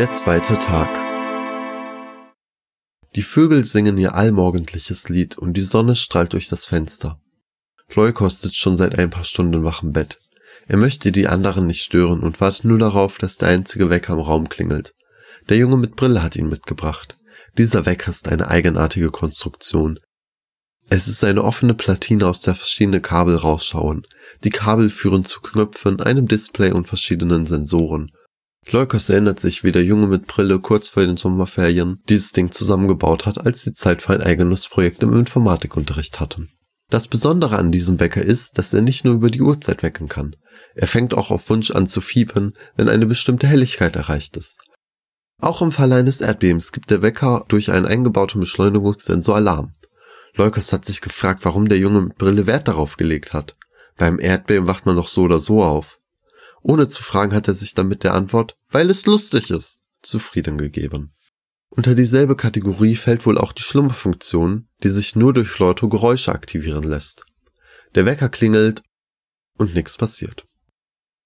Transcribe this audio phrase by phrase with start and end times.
[0.00, 0.88] Der zweite Tag.
[3.16, 7.20] Die Vögel singen ihr allmorgendliches Lied und die Sonne strahlt durch das Fenster.
[7.94, 10.18] Leukos sitzt schon seit ein paar Stunden wach im Bett.
[10.66, 14.20] Er möchte die anderen nicht stören und wartet nur darauf, dass der einzige Wecker im
[14.20, 14.94] Raum klingelt.
[15.50, 17.18] Der Junge mit Brille hat ihn mitgebracht.
[17.58, 19.98] Dieser Wecker ist eine eigenartige Konstruktion.
[20.88, 24.06] Es ist eine offene Platine, aus der verschiedene Kabel rausschauen.
[24.44, 28.10] Die Kabel führen zu Knöpfen, einem Display und verschiedenen Sensoren.
[28.68, 33.26] Leukos erinnert sich, wie der Junge mit Brille kurz vor den Sommerferien dieses Ding zusammengebaut
[33.26, 36.50] hat, als sie Zeit für ein eigenes Projekt im Informatikunterricht hatten.
[36.90, 40.36] Das Besondere an diesem Wecker ist, dass er nicht nur über die Uhrzeit wecken kann.
[40.74, 44.58] Er fängt auch auf Wunsch an zu fiepen, wenn eine bestimmte Helligkeit erreicht ist.
[45.40, 49.72] Auch im Falle eines Erdbebens gibt der Wecker durch einen eingebauten Beschleunigungssensor Alarm.
[50.34, 53.56] Leukos hat sich gefragt, warum der Junge mit Brille Wert darauf gelegt hat.
[53.96, 55.99] Beim Erdbeben wacht man doch so oder so auf.
[56.62, 60.58] Ohne zu fragen hat er sich dann mit der Antwort, weil es lustig ist, zufrieden
[60.58, 61.14] gegeben.
[61.70, 66.82] Unter dieselbe Kategorie fällt wohl auch die Schlummerfunktion, die sich nur durch laute Geräusche aktivieren
[66.82, 67.24] lässt.
[67.94, 68.82] Der Wecker klingelt
[69.56, 70.44] und nichts passiert.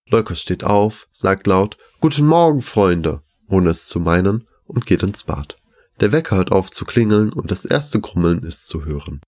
[0.09, 5.25] Leukos steht auf, sagt laut Guten Morgen, Freunde, ohne es zu meinen, und geht ins
[5.25, 5.57] Bad.
[6.01, 9.21] Der Wecker hört auf zu klingeln und das erste Grummeln ist zu hören.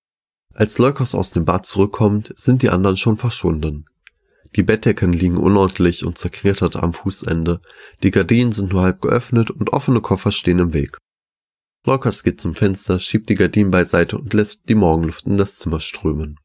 [0.52, 3.86] Als Leukos aus dem Bad zurückkommt, sind die anderen schon verschwunden.
[4.54, 7.60] Die Bettdecken liegen unordentlich und zerknittert am Fußende,
[8.02, 10.96] die Gardinen sind nur halb geöffnet und offene Koffer stehen im Weg.
[11.84, 15.80] Leukos geht zum Fenster, schiebt die Gardinen beiseite und lässt die Morgenluft in das Zimmer
[15.80, 16.38] strömen.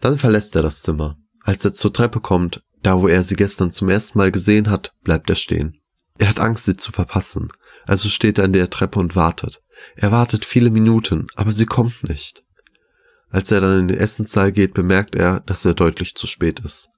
[0.00, 1.16] Dann verlässt er das Zimmer.
[1.42, 4.92] Als er zur Treppe kommt, da wo er sie gestern zum ersten Mal gesehen hat,
[5.02, 5.80] bleibt er stehen.
[6.18, 7.48] Er hat Angst, sie zu verpassen,
[7.86, 9.60] also steht er an der Treppe und wartet.
[9.96, 12.44] Er wartet viele Minuten, aber sie kommt nicht.
[13.30, 16.88] Als er dann in den Essenssaal geht, bemerkt er, dass er deutlich zu spät ist.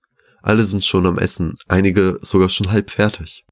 [0.43, 3.45] Alle sind schon am Essen, einige sogar schon halb fertig.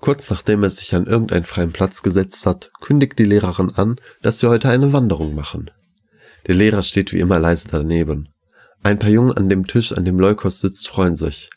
[0.00, 4.40] Kurz nachdem er sich an irgendeinen freien Platz gesetzt hat, kündigt die Lehrerin an, dass
[4.40, 5.70] sie heute eine Wanderung machen.
[6.46, 8.30] Der Lehrer steht wie immer leise daneben.
[8.82, 11.50] Ein paar Jungen an dem Tisch, an dem Leukos sitzt, freuen sich.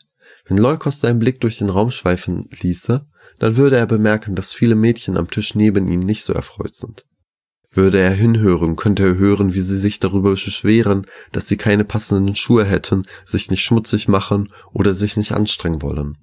[0.46, 3.06] Wenn Leukos seinen Blick durch den Raum schweifen ließe,
[3.38, 7.06] dann würde er bemerken, dass viele Mädchen am Tisch neben ihm nicht so erfreut sind.
[7.74, 12.36] Würde er hinhören, könnte er hören, wie sie sich darüber beschweren, dass sie keine passenden
[12.36, 16.16] Schuhe hätten, sich nicht schmutzig machen oder sich nicht anstrengen wollen.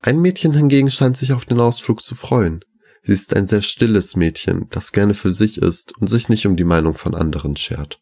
[0.00, 2.60] Ein Mädchen hingegen scheint sich auf den Ausflug zu freuen.
[3.02, 6.56] Sie ist ein sehr stilles Mädchen, das gerne für sich ist und sich nicht um
[6.56, 8.00] die Meinung von anderen schert.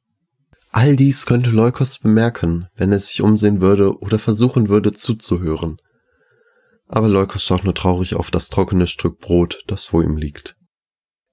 [0.70, 5.76] All dies könnte Leukos bemerken, wenn er sich umsehen würde oder versuchen würde zuzuhören.
[6.88, 10.56] Aber Leukos schaut nur traurig auf das trockene Stück Brot, das vor ihm liegt.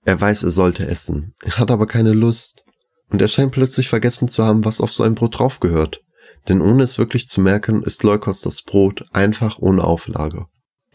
[0.03, 2.63] Er weiß, er sollte essen, er hat aber keine Lust.
[3.09, 6.01] Und er scheint plötzlich vergessen zu haben, was auf so ein Brot draufgehört.
[6.47, 10.47] Denn ohne es wirklich zu merken, ist Leukos das Brot einfach ohne Auflage.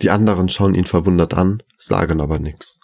[0.03, 2.81] Die anderen schauen ihn verwundert an, sagen aber nichts.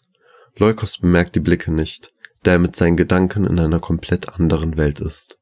[0.56, 2.12] Leukos bemerkt die Blicke nicht,
[2.42, 5.38] da er mit seinen Gedanken in einer komplett anderen Welt ist.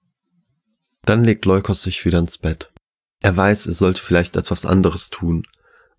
[1.05, 2.73] Dann legt Leukos sich wieder ins Bett.
[3.21, 5.43] Er weiß, er sollte vielleicht etwas anderes tun,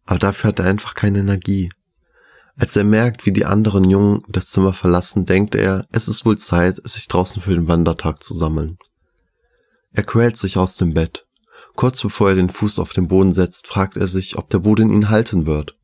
[0.06, 1.72] aber dafür hat er einfach keine Energie.
[2.62, 6.38] Als er merkt, wie die anderen Jungen das Zimmer verlassen, denkt er, es ist wohl
[6.38, 8.78] Zeit, sich draußen für den Wandertag zu sammeln.
[9.94, 11.26] Er quält sich aus dem Bett.
[11.76, 14.92] Kurz bevor er den Fuß auf den Boden setzt, fragt er sich, ob der Boden
[14.92, 15.76] ihn halten wird.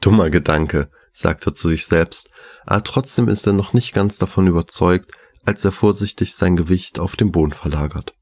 [0.00, 2.28] Dummer Gedanke, sagt er zu sich selbst,
[2.66, 5.12] aber trotzdem ist er noch nicht ganz davon überzeugt,
[5.44, 8.14] als er vorsichtig sein Gewicht auf den Boden verlagert.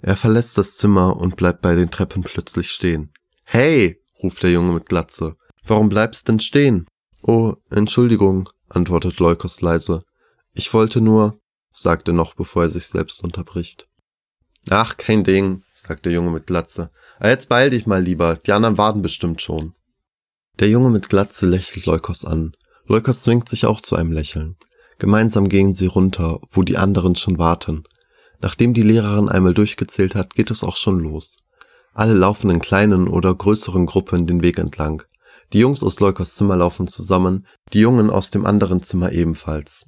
[0.00, 3.10] Er verlässt das Zimmer und bleibt bei den Treppen plötzlich stehen.
[3.42, 5.34] Hey, ruft der Junge mit Glatze.
[5.64, 6.86] Warum bleibst denn stehen?
[7.28, 10.04] Oh, Entschuldigung, antwortet Leukos leise.
[10.52, 11.36] Ich wollte nur,
[11.72, 13.88] sagt er noch, bevor er sich selbst unterbricht.
[14.70, 16.92] Ach, kein Ding, sagt der Junge mit Glatze.
[17.18, 19.74] Aber jetzt beeil dich mal lieber, die anderen warten bestimmt schon.
[20.60, 22.54] Der Junge mit Glatze lächelt Leukos an.
[22.86, 24.56] Leukos zwingt sich auch zu einem Lächeln.
[24.98, 27.82] Gemeinsam gehen sie runter, wo die anderen schon warten.
[28.40, 31.38] Nachdem die Lehrerin einmal durchgezählt hat, geht es auch schon los.
[31.92, 35.02] Alle laufen in kleinen oder größeren Gruppen den Weg entlang.
[35.52, 39.86] Die Jungs aus Leukos Zimmer laufen zusammen, die Jungen aus dem anderen Zimmer ebenfalls.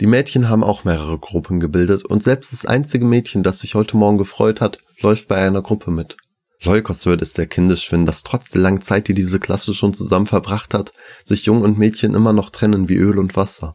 [0.00, 3.96] Die Mädchen haben auch mehrere Gruppen gebildet und selbst das einzige Mädchen, das sich heute
[3.96, 6.16] Morgen gefreut hat, läuft bei einer Gruppe mit.
[6.62, 9.94] Leukos würde es sehr kindisch finden, dass trotz der langen Zeit, die diese Klasse schon
[9.94, 10.92] zusammen verbracht hat,
[11.24, 13.74] sich Jungen und Mädchen immer noch trennen wie Öl und Wasser.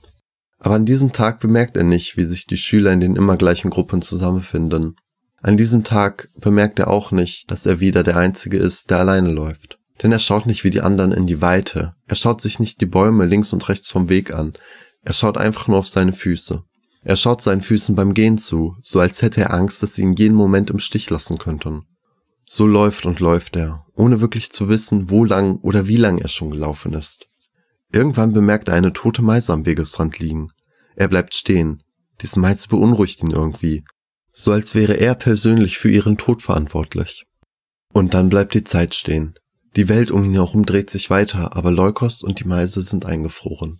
[0.60, 3.70] Aber an diesem Tag bemerkt er nicht, wie sich die Schüler in den immer gleichen
[3.70, 4.96] Gruppen zusammenfinden.
[5.42, 9.32] An diesem Tag bemerkt er auch nicht, dass er wieder der Einzige ist, der alleine
[9.32, 9.80] läuft.
[10.02, 11.94] Denn er schaut nicht wie die anderen in die Weite.
[12.08, 14.54] Er schaut sich nicht die Bäume links und rechts vom Weg an.
[15.04, 16.64] Er schaut einfach nur auf seine Füße.
[17.04, 20.14] Er schaut seinen Füßen beim Gehen zu, so als hätte er Angst, dass sie ihn
[20.14, 21.84] jeden Moment im Stich lassen könnten.
[22.46, 26.28] So läuft und läuft er, ohne wirklich zu wissen, wo lang oder wie lang er
[26.28, 27.28] schon gelaufen ist.
[27.92, 30.50] Irgendwann bemerkt er eine tote Meise am Wegesrand liegen.
[30.96, 31.82] Er bleibt stehen.
[32.22, 33.84] Diese Meise beunruhigt ihn irgendwie.
[34.32, 37.26] So als wäre er persönlich für ihren Tod verantwortlich.
[37.94, 39.34] Und dann bleibt die Zeit stehen.
[39.76, 43.80] Die Welt um ihn herum dreht sich weiter, aber Leukos und die Meise sind eingefroren.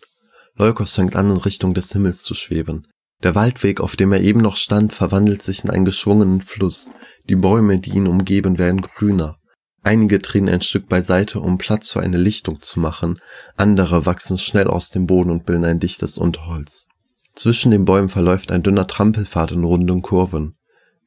[0.56, 2.88] Leukos fängt an, in Richtung des Himmels zu schweben.
[3.24, 6.92] Der Waldweg, auf dem er eben noch stand, verwandelt sich in einen geschwungenen Fluss.
[7.30, 9.38] Die Bäume, die ihn umgeben, werden grüner.
[9.84, 13.18] Einige drehen ein Stück beiseite, um Platz für eine Lichtung zu machen,
[13.58, 16.88] andere wachsen schnell aus dem Boden und bilden ein dichtes Unterholz.
[17.36, 20.56] Zwischen den Bäumen verläuft ein dünner Trampelpfad in runden Kurven.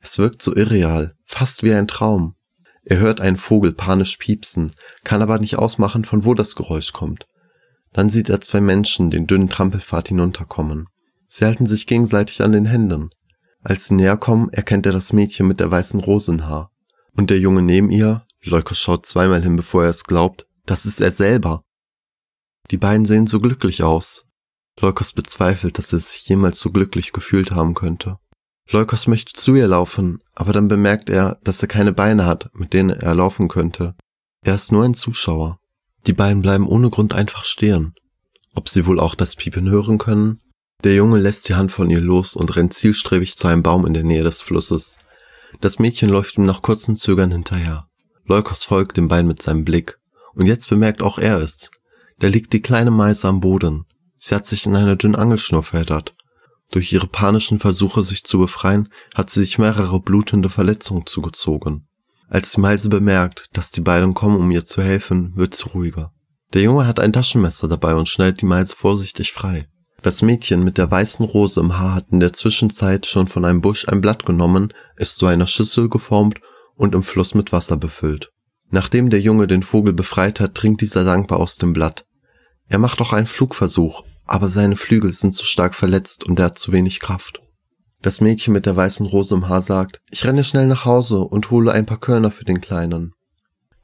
[0.00, 2.34] Es wirkt so irreal, fast wie ein Traum.
[2.84, 4.70] Er hört einen Vogel panisch piepsen,
[5.04, 7.26] kann aber nicht ausmachen, von wo das Geräusch kommt.
[7.92, 10.88] Dann sieht er zwei Menschen den dünnen Trampelpfad hinunterkommen.
[11.28, 13.10] Sie halten sich gegenseitig an den Händen.
[13.62, 16.70] Als sie näher kommen, erkennt er das Mädchen mit der weißen Rose im Haar.
[17.16, 21.00] Und der Junge neben ihr, Leukos schaut zweimal hin, bevor er es glaubt, das ist
[21.00, 21.62] er selber.
[22.70, 24.24] Die beiden sehen so glücklich aus.
[24.80, 28.18] Leukos bezweifelt, dass er sich jemals so glücklich gefühlt haben könnte.
[28.70, 32.72] Leukos möchte zu ihr laufen, aber dann bemerkt er, dass er keine Beine hat, mit
[32.72, 33.94] denen er laufen könnte.
[34.42, 35.58] Er ist nur ein Zuschauer.
[36.06, 37.94] Die beiden bleiben ohne Grund einfach stehen.
[38.54, 40.40] Ob sie wohl auch das Piepen hören können?
[40.82, 43.94] Der Junge lässt die Hand von ihr los und rennt zielstrebig zu einem Baum in
[43.94, 44.98] der Nähe des Flusses.
[45.60, 47.86] Das Mädchen läuft ihm nach kurzem Zögern hinterher.
[48.26, 49.98] Leukos folgt dem Bein mit seinem Blick.
[50.34, 51.70] Und jetzt bemerkt auch er es.
[52.18, 53.86] Da liegt die kleine Meise am Boden.
[54.16, 56.14] Sie hat sich in eine dünne Angelschnur verheddert.
[56.70, 61.86] Durch ihre panischen Versuche, sich zu befreien, hat sie sich mehrere blutende Verletzungen zugezogen.
[62.28, 66.12] Als die Meise bemerkt, dass die beiden kommen, um ihr zu helfen, wird sie ruhiger.
[66.52, 69.68] Der Junge hat ein Taschenmesser dabei und schneidet die Meise vorsichtig frei.
[70.02, 73.60] Das Mädchen mit der weißen Rose im Haar hat in der Zwischenzeit schon von einem
[73.60, 76.40] Busch ein Blatt genommen, es zu einer Schüssel geformt
[76.74, 78.30] und im Fluss mit Wasser befüllt.
[78.70, 82.04] Nachdem der Junge den Vogel befreit hat, trinkt dieser dankbar aus dem Blatt.
[82.68, 86.58] Er macht auch einen Flugversuch, aber seine Flügel sind zu stark verletzt und er hat
[86.58, 87.40] zu wenig Kraft.
[88.02, 91.50] Das Mädchen mit der weißen Rose im Haar sagt, ich renne schnell nach Hause und
[91.50, 93.12] hole ein paar Körner für den Kleinen.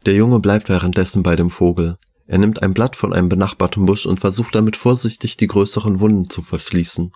[0.06, 1.96] Der Junge bleibt währenddessen bei dem Vogel.
[2.26, 6.28] Er nimmt ein Blatt von einem benachbarten Busch und versucht damit vorsichtig die größeren Wunden
[6.31, 7.12] zu verschließen.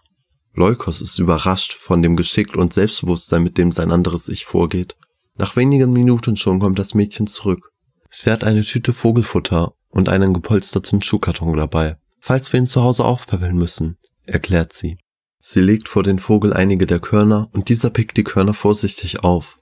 [0.55, 4.97] Leukos ist überrascht von dem Geschick und Selbstbewusstsein, mit dem sein anderes Ich vorgeht.
[5.37, 7.71] Nach wenigen Minuten schon kommt das Mädchen zurück.
[8.09, 13.05] Sie hat eine Tüte Vogelfutter und einen gepolsterten Schuhkarton dabei falls wir ihn zu Hause
[13.05, 14.97] aufpäppeln müssen, erklärt sie.
[15.41, 19.59] Sie legt vor den Vogel einige der Körner und dieser pickt die Körner vorsichtig auf.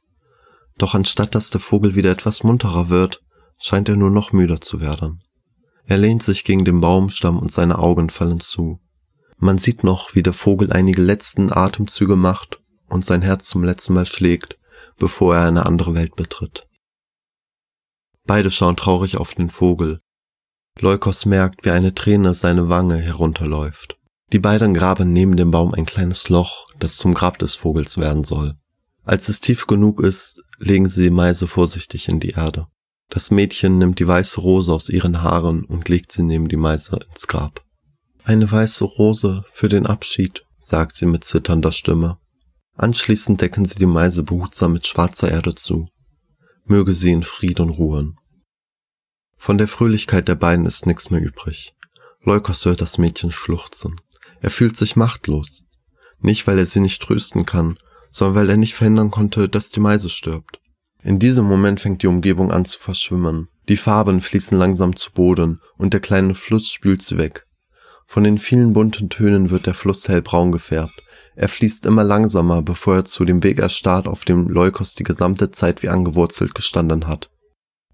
[0.78, 3.20] Doch anstatt dass der Vogel wieder etwas munterer wird,
[3.58, 5.24] scheint er nur noch müder zu werden.
[5.86, 8.78] Er lehnt sich gegen den Baumstamm und seine Augen fallen zu.
[9.38, 13.94] Man sieht noch, wie der Vogel einige letzten Atemzüge macht und sein Herz zum letzten
[13.94, 14.56] Mal schlägt,
[14.98, 16.68] bevor er eine andere Welt betritt.
[18.24, 20.00] Beide schauen traurig auf den Vogel,
[20.80, 23.96] Leukos merkt, wie eine Träne seine Wange herunterläuft.
[24.32, 28.24] Die beiden graben neben dem Baum ein kleines Loch, das zum Grab des Vogels werden
[28.24, 28.56] soll.
[29.04, 32.66] Als es tief genug ist, legen sie die Meise vorsichtig in die Erde.
[33.08, 36.98] Das Mädchen nimmt die weiße Rose aus ihren Haaren und legt sie neben die Meise
[37.10, 37.62] ins Grab.
[38.24, 42.18] Eine weiße Rose für den Abschied, sagt sie mit zitternder Stimme.
[42.76, 45.88] Anschließend decken sie die Meise behutsam mit schwarzer Erde zu.
[46.64, 48.16] Möge sie in Frieden ruhen.
[49.44, 51.74] Von der Fröhlichkeit der beiden ist nichts mehr übrig.
[52.22, 54.00] Leukos hört das Mädchen schluchzen.
[54.40, 55.64] Er fühlt sich machtlos.
[56.20, 57.76] Nicht, weil er sie nicht trösten kann,
[58.12, 60.60] sondern weil er nicht verhindern konnte, dass die Meise stirbt.
[61.02, 63.48] In diesem Moment fängt die Umgebung an zu verschwimmen.
[63.68, 67.44] Die Farben fließen langsam zu Boden und der kleine Fluss spült sie weg.
[68.06, 71.02] Von den vielen bunten Tönen wird der Fluss hellbraun gefärbt.
[71.34, 75.50] Er fließt immer langsamer, bevor er zu dem Weg erstarrt, auf dem Leukos die gesamte
[75.50, 77.28] Zeit wie angewurzelt gestanden hat.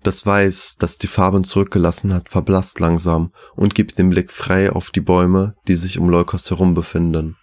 [0.03, 4.91] Das Weiß, das die Farben zurückgelassen hat, verblasst langsam und gibt den Blick frei auf
[4.91, 7.37] die Bäume, die sich um Leukos herum befinden.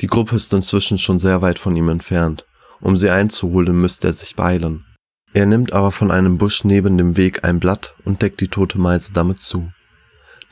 [0.00, 2.46] Die Gruppe ist inzwischen schon sehr weit von ihm entfernt.
[2.80, 4.84] Um sie einzuholen, müsste er sich beeilen.
[5.32, 8.78] Er nimmt aber von einem Busch neben dem Weg ein Blatt und deckt die tote
[8.78, 9.72] Meise damit zu.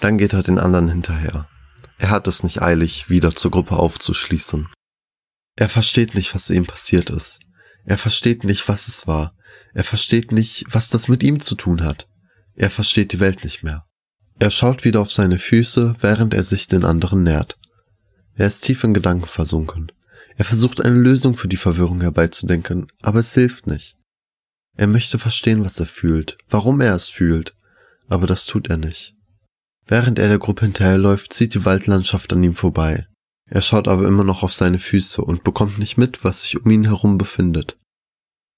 [0.00, 1.48] Dann geht er den anderen hinterher.
[1.98, 4.68] Er hat es nicht eilig, wieder zur Gruppe aufzuschließen.
[5.56, 7.40] Er versteht nicht, was ihm passiert ist.
[7.84, 9.34] Er versteht nicht, was es war.
[9.74, 12.08] Er versteht nicht, was das mit ihm zu tun hat.
[12.54, 13.84] Er versteht die Welt nicht mehr.
[14.38, 17.58] Er schaut wieder auf seine Füße, während er sich den anderen nähert.
[18.34, 19.92] Er ist tief in Gedanken versunken.
[20.36, 23.96] Er versucht eine Lösung für die Verwirrung herbeizudenken, aber es hilft nicht.
[24.74, 27.54] Er möchte verstehen, was er fühlt, warum er es fühlt,
[28.08, 29.14] aber das tut er nicht.
[29.86, 33.06] Während er der Gruppe hinterherläuft, zieht die Waldlandschaft an ihm vorbei.
[33.54, 36.70] Er schaut aber immer noch auf seine Füße und bekommt nicht mit, was sich um
[36.70, 37.76] ihn herum befindet.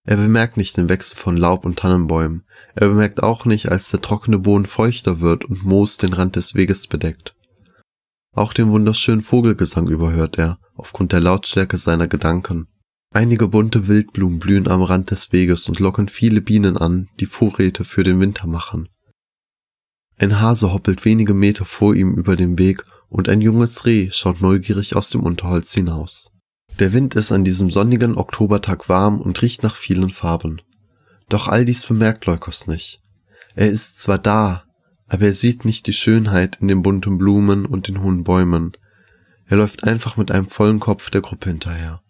[0.06, 2.44] Er bemerkt nicht den Wechsel von Laub und Tannenbäumen.
[2.76, 6.54] Er bemerkt auch nicht, als der trockene Boden feuchter wird und Moos den Rand des
[6.54, 7.34] Weges bedeckt.
[8.36, 12.68] Auch den wunderschönen Vogelgesang überhört er, aufgrund der Lautstärke seiner Gedanken.
[13.12, 17.84] Einige bunte Wildblumen blühen am Rand des Weges und locken viele Bienen an, die Vorräte
[17.84, 18.88] für den Winter machen.
[20.18, 24.40] Ein Hase hoppelt wenige Meter vor ihm über den Weg und ein junges Reh schaut
[24.40, 26.32] neugierig aus dem Unterholz hinaus.
[26.80, 30.60] Der Wind ist an diesem sonnigen Oktobertag warm und riecht nach vielen Farben.
[31.28, 32.98] Doch all dies bemerkt Leukos nicht.
[33.54, 34.64] Er ist zwar da,
[35.06, 38.72] aber er sieht nicht die Schönheit in den bunten Blumen und den hohen Bäumen.
[39.46, 42.02] Er läuft einfach mit einem vollen Kopf der Gruppe hinterher.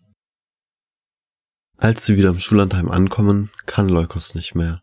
[1.76, 4.80] Als sie wieder im Schullandheim ankommen, kann Leukos nicht mehr.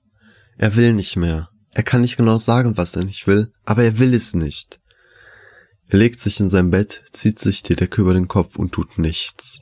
[0.60, 1.50] Er will nicht mehr.
[1.72, 4.81] Er kann nicht genau sagen, was er nicht will, aber er will es nicht.
[5.92, 8.98] Er legt sich in sein Bett, zieht sich die Decke über den Kopf und tut
[8.98, 9.60] nichts.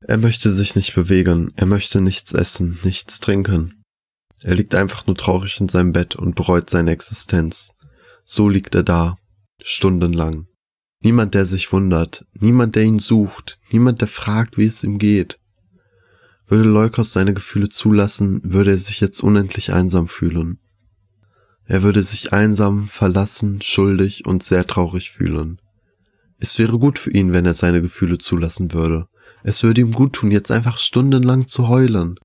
[0.00, 3.82] Er möchte sich nicht bewegen, er möchte nichts essen, nichts trinken.
[4.42, 7.72] Er liegt einfach nur traurig in seinem Bett und bereut seine Existenz.
[8.26, 9.16] So liegt er da,
[9.62, 10.46] stundenlang.
[11.02, 15.38] Niemand, der sich wundert, niemand, der ihn sucht, niemand, der fragt, wie es ihm geht.
[16.46, 20.58] Würde Leukos seine Gefühle zulassen, würde er sich jetzt unendlich einsam fühlen.
[21.66, 25.60] Er würde sich einsam, verlassen, schuldig und sehr traurig fühlen.
[26.38, 29.06] Es wäre gut für ihn, wenn er seine Gefühle zulassen würde.
[29.42, 32.18] Es würde ihm gut tun, jetzt einfach stundenlang zu heulen.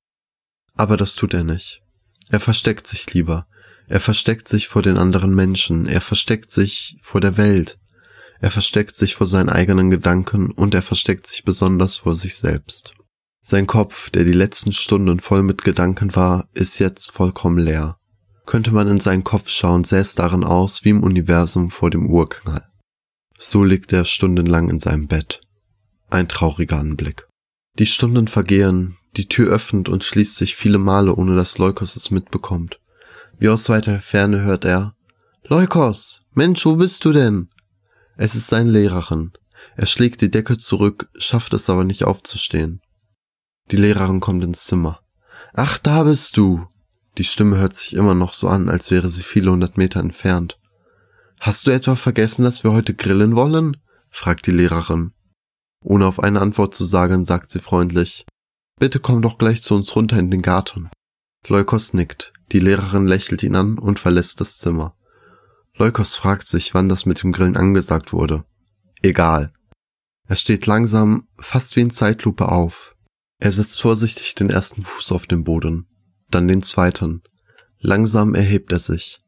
[0.76, 1.82] Aber das tut er nicht.
[2.30, 3.48] Er versteckt sich lieber.
[3.88, 5.86] Er versteckt sich vor den anderen Menschen.
[5.86, 7.78] Er versteckt sich vor der Welt.
[8.40, 12.94] Er versteckt sich vor seinen eigenen Gedanken und er versteckt sich besonders vor sich selbst.
[13.44, 17.98] Sein Kopf, der die letzten Stunden voll mit Gedanken war, ist jetzt vollkommen leer.
[18.52, 22.10] Könnte man in seinen Kopf schauen, sähe es darin aus wie im Universum vor dem
[22.10, 22.68] Urknall.
[23.38, 25.40] So liegt er stundenlang in seinem Bett.
[26.10, 27.30] Ein trauriger Anblick.
[27.80, 32.12] Die Stunden vergehen, die Tür öffnet und schließt sich viele Male, ohne dass Leukos es
[32.12, 32.82] mitbekommt.
[33.40, 34.96] Wie aus weiter Ferne hört er,
[35.48, 37.48] Leukos, Mensch, wo bist du denn?
[38.18, 39.32] Es ist seine Lehrerin.
[39.78, 42.82] Er schlägt die Decke zurück, schafft es aber nicht aufzustehen.
[43.72, 45.00] Die Lehrerin kommt ins Zimmer.
[45.54, 46.68] Ach, da bist du.
[47.18, 50.58] Die Stimme hört sich immer noch so an, als wäre sie viele hundert Meter entfernt.
[51.40, 53.78] Hast du etwa vergessen, dass wir heute grillen wollen?
[54.10, 55.14] fragt die Lehrerin.
[55.84, 58.26] Ohne auf eine Antwort zu sagen, sagt sie freundlich,
[58.80, 60.90] Bitte komm doch gleich zu uns runter in den Garten.
[61.48, 64.96] Leukos nickt, die Lehrerin lächelt ihn an und verlässt das Zimmer.
[65.76, 68.44] Leukos fragt sich, wann das mit dem Grillen angesagt wurde.
[69.02, 69.54] Egal.
[70.28, 72.96] Er steht langsam, fast wie in Zeitlupe auf.
[73.40, 75.88] Er setzt vorsichtig den ersten Fuß auf den Boden,
[76.32, 77.22] dann den zweiten.
[77.80, 79.20] Langsam erhebt er sich.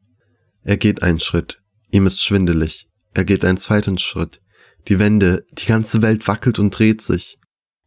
[0.62, 1.60] Er geht einen Schritt.
[1.90, 2.88] Ihm ist schwindelig.
[3.12, 4.40] Er geht einen zweiten Schritt.
[4.88, 7.38] Die Wände, die ganze Welt wackelt und dreht sich.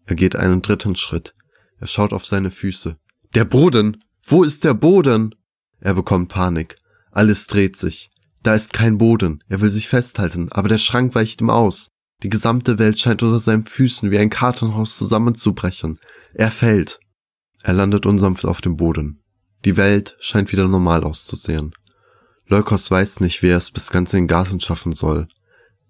[0.05, 1.33] Er geht einen dritten Schritt.
[1.79, 2.97] Er schaut auf seine Füße.
[3.35, 4.03] Der Boden!
[4.23, 5.35] Wo ist der Boden?
[5.79, 6.77] Er bekommt Panik.
[7.11, 8.09] Alles dreht sich.
[8.43, 9.43] Da ist kein Boden.
[9.47, 11.89] Er will sich festhalten, aber der Schrank weicht ihm aus.
[12.23, 15.99] Die gesamte Welt scheint unter seinen Füßen wie ein Kartenhaus zusammenzubrechen.
[16.33, 16.99] Er fällt.
[17.63, 19.21] Er landet unsanft auf dem Boden.
[19.65, 21.73] Die Welt scheint wieder normal auszusehen.
[22.47, 25.27] Leukos weiß nicht, wie er es bis ganz in den Garten schaffen soll.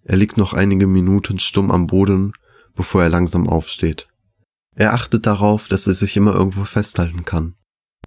[0.04, 2.32] Er liegt noch einige Minuten stumm am Boden,
[2.76, 4.08] bevor er langsam aufsteht.
[4.76, 7.56] Er achtet darauf, dass er sich immer irgendwo festhalten kann.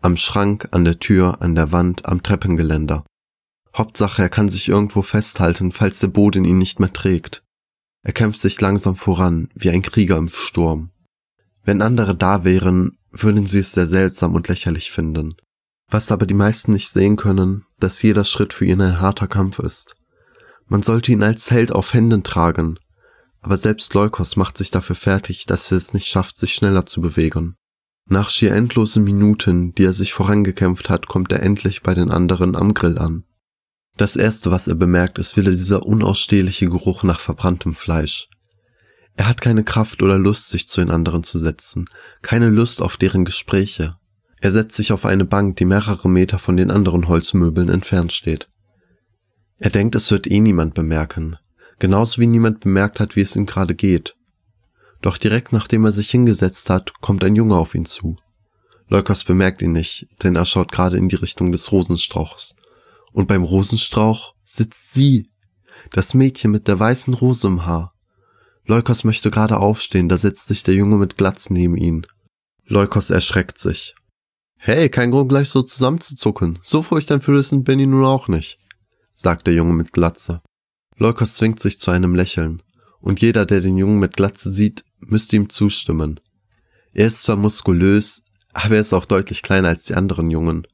[0.00, 3.04] Am Schrank, an der Tür, an der Wand, am Treppengeländer.
[3.76, 7.42] Hauptsache, er kann sich irgendwo festhalten, falls der Boden ihn nicht mehr trägt.
[8.02, 10.90] Er kämpft sich langsam voran, wie ein Krieger im Sturm.
[11.62, 15.34] Wenn andere da wären, würden sie es sehr seltsam und lächerlich finden.
[15.88, 19.58] Was aber die meisten nicht sehen können, dass jeder Schritt für ihn ein harter Kampf
[19.58, 19.94] ist.
[20.66, 22.78] Man sollte ihn als Held auf Händen tragen,
[23.40, 27.00] aber selbst Leukos macht sich dafür fertig, dass er es nicht schafft, sich schneller zu
[27.00, 27.56] bewegen.
[28.06, 32.56] Nach schier endlosen Minuten, die er sich vorangekämpft hat, kommt er endlich bei den anderen
[32.56, 33.24] am Grill an.
[33.96, 38.29] Das erste, was er bemerkt, ist wieder dieser unausstehliche Geruch nach verbranntem Fleisch.
[39.20, 41.90] Er hat keine Kraft oder Lust, sich zu den anderen zu setzen,
[42.22, 43.98] keine Lust auf deren Gespräche.
[44.40, 48.48] Er setzt sich auf eine Bank, die mehrere Meter von den anderen Holzmöbeln entfernt steht.
[49.58, 51.36] Er denkt, es wird eh niemand bemerken,
[51.78, 54.16] genauso wie niemand bemerkt hat, wie es ihm gerade geht.
[55.02, 58.16] Doch direkt nachdem er sich hingesetzt hat, kommt ein Junge auf ihn zu.
[58.88, 62.56] Leukos bemerkt ihn nicht, denn er schaut gerade in die Richtung des Rosenstrauchs.
[63.12, 65.28] Und beim Rosenstrauch sitzt sie,
[65.90, 67.92] das Mädchen mit der weißen Rose im Haar.
[68.70, 72.06] Leukos möchte gerade aufstehen, da setzt sich der Junge mit Glatz neben ihn.
[72.66, 73.94] Leukos erschreckt sich.
[74.56, 76.58] Hey, kein Grund gleich so zusammenzuzucken.
[76.62, 78.58] So furchteinflößend bin ich nun auch nicht
[79.20, 80.40] sagt der Junge mit Glatze.
[80.96, 82.62] Leukos zwingt sich zu einem Lächeln,
[83.00, 86.20] und jeder, der den Jungen mit Glatze sieht, müsste ihm zustimmen.
[86.92, 90.66] Er ist zwar muskulös, aber er ist auch deutlich kleiner als die anderen Jungen.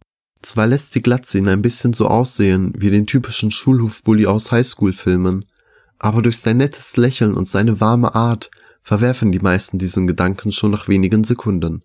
[0.42, 5.44] Zwar lässt die Glatze ihn ein bisschen so aussehen wie den typischen Schulhofbully aus Highschool-Filmen,
[5.98, 8.50] aber durch sein nettes Lächeln und seine warme Art
[8.82, 11.82] verwerfen die meisten diesen Gedanken schon nach wenigen Sekunden.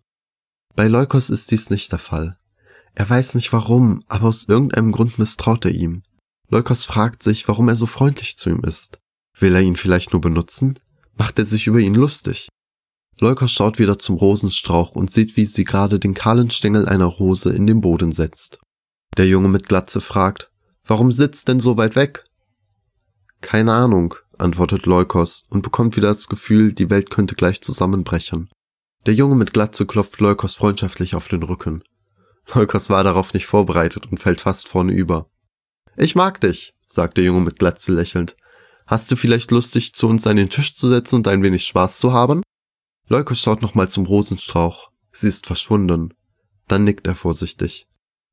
[0.75, 2.37] Bei Leukos ist dies nicht der Fall.
[2.93, 6.03] Er weiß nicht warum, aber aus irgendeinem Grund misstraut er ihm.
[6.49, 8.99] Leukos fragt sich, warum er so freundlich zu ihm ist.
[9.39, 10.77] Will er ihn vielleicht nur benutzen?
[11.17, 12.49] Macht er sich über ihn lustig?
[13.19, 17.51] Leukos schaut wieder zum Rosenstrauch und sieht, wie sie gerade den kahlen Stängel einer Rose
[17.51, 18.59] in den Boden setzt.
[19.17, 20.51] Der Junge mit Glatze fragt,
[20.85, 22.23] warum sitzt denn so weit weg?
[23.41, 28.49] Keine Ahnung, antwortet Leukos und bekommt wieder das Gefühl, die Welt könnte gleich zusammenbrechen.
[29.05, 31.83] Der Junge mit Glatze klopft Leukos freundschaftlich auf den Rücken.
[32.53, 35.27] Leukos war darauf nicht vorbereitet und fällt fast vorne über.
[35.97, 38.35] Ich mag dich, sagt der Junge mit Glatze lächelnd.
[38.85, 41.65] Hast du vielleicht Lust, dich zu uns an den Tisch zu setzen und ein wenig
[41.65, 42.43] Spaß zu haben?
[43.07, 44.91] Leukos schaut nochmal zum Rosenstrauch.
[45.11, 46.13] Sie ist verschwunden.
[46.67, 47.87] Dann nickt er vorsichtig.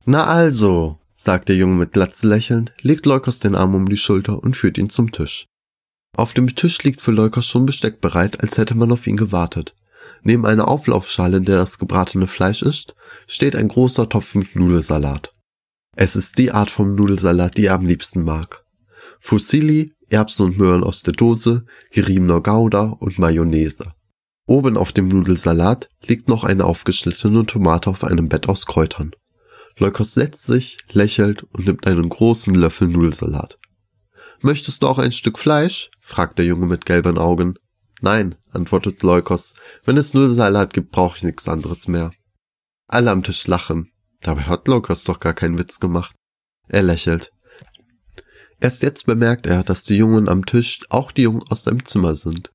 [0.04, 4.40] Na also, sagt der Junge mit Glatze lächelnd, legt Leukos den Arm um die Schulter
[4.40, 5.46] und führt ihn zum Tisch.
[6.16, 9.74] Auf dem Tisch liegt für Leukos schon Besteck bereit, als hätte man auf ihn gewartet.
[10.22, 12.94] Neben einer Auflaufschale, in der das gebratene Fleisch ist,
[13.26, 15.34] steht ein großer Topf mit Nudelsalat.
[15.96, 18.64] Es ist die Art vom Nudelsalat, die er am liebsten mag.
[19.18, 23.92] Fusilli, Erbsen und Möhren aus der Dose, geriebener Gouda und Mayonnaise.
[24.46, 29.10] Oben auf dem Nudelsalat liegt noch eine aufgeschnittene Tomate auf einem Bett aus Kräutern.
[29.78, 33.58] Leukos setzt sich, lächelt und nimmt einen großen Löffel Nudelsalat.
[34.40, 35.90] Möchtest du auch ein Stück Fleisch?
[36.00, 37.54] fragt der Junge mit gelben Augen.
[38.00, 39.54] Nein, antwortet Leukos.
[39.84, 42.12] Wenn es Nudelsalat gibt, brauche ich nichts anderes mehr.
[42.86, 43.90] Alle am Tisch lachen.
[44.20, 46.14] Dabei hat Leukos doch gar keinen Witz gemacht.
[46.68, 47.32] Er lächelt.
[48.60, 52.16] Erst jetzt bemerkt er, dass die Jungen am Tisch auch die Jungen aus seinem Zimmer
[52.16, 52.50] sind.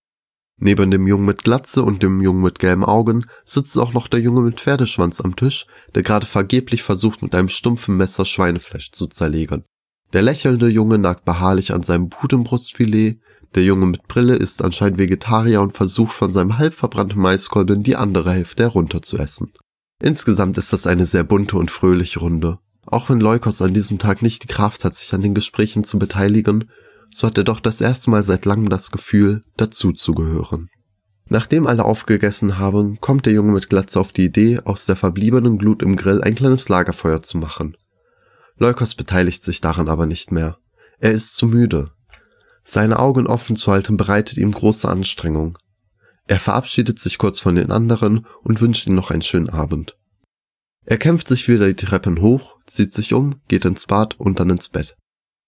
[0.66, 4.22] Neben dem Jungen mit Glatze und dem Jungen mit gelben Augen sitzt auch noch der
[4.22, 9.08] Junge mit Pferdeschwanz am Tisch, der gerade vergeblich versucht, mit einem stumpfen Messer Schweinefleisch zu
[9.08, 9.66] zerlegen.
[10.14, 13.20] Der lächelnde Junge nagt beharrlich an seinem Putenbrustfilet,
[13.56, 17.98] der Junge mit Brille ist anscheinend Vegetarier und versucht von seinem halb verbrannten Maiskolben die
[17.98, 19.52] andere Hälfte herunterzuessen.
[20.02, 22.60] Insgesamt ist das eine sehr bunte und fröhliche Runde.
[22.86, 26.00] Auch wenn Leukos an diesem Tag nicht die Kraft hat, sich an den Gesprächen zu
[26.00, 26.70] beteiligen,
[27.16, 30.70] so hat er doch das erste Mal seit langem das Gefühl, dazuzugehören.
[31.30, 35.58] Nachdem alle aufgegessen haben, kommt der Junge mit Glatze auf die Idee, aus der verbliebenen
[35.58, 37.78] Glut im Grill ein kleines Lagerfeuer zu machen.
[38.58, 40.58] Leukos beteiligt sich daran aber nicht mehr.
[41.00, 41.92] Er ist zu müde.
[42.64, 45.58] Seine Augen offen zu halten bereitet ihm große Anstrengung.
[46.28, 49.98] Er verabschiedet sich kurz von den anderen und wünscht ihnen noch einen schönen Abend.
[50.86, 54.50] Er kämpft sich wieder die Treppen hoch, zieht sich um, geht ins Bad und dann
[54.50, 54.96] ins Bett.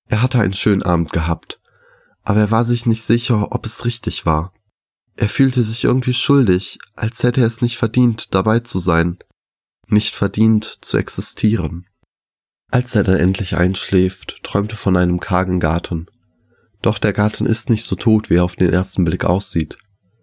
[0.08, 1.60] Er hatte einen schönen Abend gehabt,
[2.24, 4.54] aber er war sich nicht sicher, ob es richtig war.
[5.16, 9.18] Er fühlte sich irgendwie schuldig, als hätte er es nicht verdient, dabei zu sein,
[9.88, 11.88] nicht verdient zu existieren.
[12.70, 16.08] Als er dann endlich einschläft, träumte von einem kargen Garten.
[16.82, 19.78] Doch der Garten ist nicht so tot, wie er auf den ersten Blick aussieht.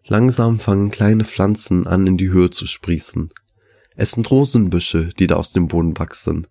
[0.04, 3.32] Langsam fangen kleine Pflanzen an, in die Höhe zu sprießen.
[3.96, 6.46] Es sind Rosenbüsche, die da aus dem Boden wachsen.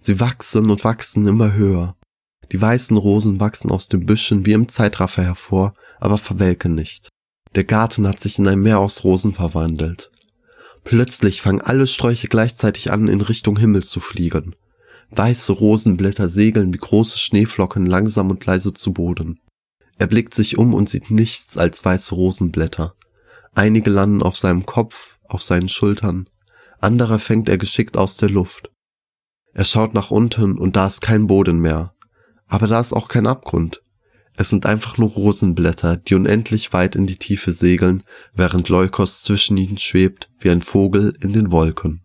[0.00, 1.96] Sie wachsen und wachsen immer höher.
[2.52, 7.08] Die weißen Rosen wachsen aus den Büschen wie im Zeitraffer hervor, aber verwelken nicht.
[7.54, 10.10] Der Garten hat sich in ein Meer aus Rosen verwandelt.
[10.84, 14.54] Plötzlich fangen alle Sträuche gleichzeitig an, in Richtung Himmel zu fliegen.
[15.10, 19.40] Weiße Rosenblätter segeln wie große Schneeflocken langsam und leise zu Boden.
[19.98, 22.94] Er blickt sich um und sieht nichts als weiße Rosenblätter.
[23.54, 26.28] Einige landen auf seinem Kopf, auf seinen Schultern,
[26.80, 28.70] andere fängt er geschickt aus der Luft.
[29.52, 31.94] Er schaut nach unten und da ist kein Boden mehr,
[32.48, 33.82] aber da ist auch kein Abgrund.
[34.34, 39.56] Es sind einfach nur Rosenblätter, die unendlich weit in die Tiefe segeln, während Leukos zwischen
[39.56, 42.02] ihnen schwebt wie ein Vogel in den Wolken.